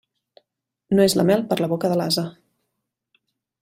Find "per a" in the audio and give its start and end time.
1.53-1.63